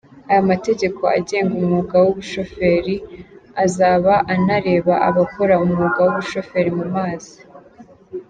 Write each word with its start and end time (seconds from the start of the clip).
Aya 0.29 0.49
mategeko 0.51 1.01
agenga 1.17 1.53
umwuga 1.59 1.95
w’ubushoferi 2.03 2.95
azaba 3.65 4.13
anareba 4.33 4.93
abakora 5.09 5.53
umwuga 5.65 5.97
w’ubushoferi 6.03 6.71
mu 6.79 6.85
mazi. 6.95 7.35